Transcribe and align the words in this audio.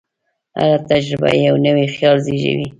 هره 0.59 0.77
تجربه 0.91 1.29
یو 1.47 1.55
نوی 1.65 1.87
خیال 1.95 2.17
زېږوي. 2.25 2.67